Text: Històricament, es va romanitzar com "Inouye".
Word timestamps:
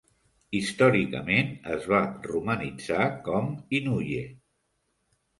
Històricament, 0.59 1.51
es 1.73 1.83
va 1.91 1.99
romanitzar 2.27 3.05
com 3.27 3.51
"Inouye". 3.81 4.23